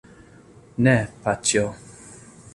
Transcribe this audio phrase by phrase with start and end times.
[0.87, 0.95] Ne,
[1.27, 1.69] paĉjo.